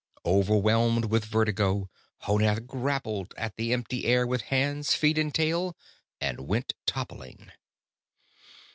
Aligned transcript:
Overwhelmed 0.25 1.05
with 1.05 1.25
vertigo, 1.25 1.87
Honath 2.23 2.65
grappled 2.65 3.35
at 3.37 3.55
the 3.55 3.71
empty 3.71 4.05
air 4.05 4.25
with 4.25 4.41
hands, 4.49 4.95
feet 4.95 5.19
and 5.19 5.31
tail 5.31 5.77
and 6.19 6.47
went 6.47 6.73
toppling. 6.87 7.51